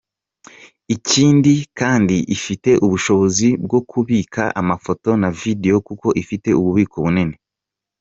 Ikindi 0.95 1.53
kandi 1.79 2.17
ifite 2.35 2.69
ubushobozi 2.85 3.47
bwo 3.65 3.79
kubika 3.89 4.43
amafoto 4.61 5.09
na 5.21 5.29
video 5.41 5.75
kuko 5.87 6.07
ifite 6.21 6.49
ububiko 6.59 6.95
bunini.” 7.05 7.35